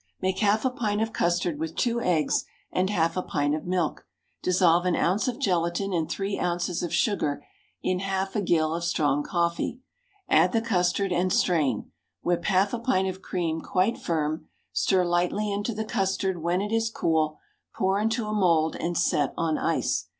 _Make 0.19 0.39
half 0.39 0.65
a 0.65 0.71
pint 0.71 0.99
of 1.03 1.13
custard 1.13 1.59
with 1.59 1.75
two 1.75 2.01
eggs 2.01 2.43
and 2.71 2.89
half 2.89 3.15
a 3.15 3.21
pint 3.21 3.53
of 3.53 3.67
milk; 3.67 4.07
dissolve 4.41 4.83
an 4.87 4.95
ounce 4.95 5.27
of 5.27 5.37
gelatine 5.37 5.93
and 5.93 6.09
three 6.09 6.39
ounces 6.39 6.81
of 6.81 6.91
sugar 6.91 7.45
in 7.83 7.99
half 7.99 8.35
a 8.35 8.41
gill 8.41 8.73
of 8.73 8.83
strong 8.83 9.21
coffee; 9.21 9.79
add 10.27 10.53
the 10.53 10.59
custard, 10.61 11.11
and 11.13 11.31
strain; 11.31 11.91
whip 12.23 12.45
half 12.45 12.73
a 12.73 12.79
pint 12.79 13.09
of 13.09 13.21
cream 13.21 13.61
quite 13.61 13.99
firm; 13.99 14.47
stir 14.73 15.05
lightly 15.05 15.51
into 15.53 15.71
the 15.71 15.85
custard; 15.85 16.41
when 16.41 16.61
it 16.61 16.71
is 16.71 16.89
cool, 16.89 17.37
pour 17.75 17.99
into 17.99 18.25
a 18.25 18.33
mould, 18.33 18.75
and 18.77 18.97
set 18.97 19.35
on 19.37 19.55
ice. 19.59 20.07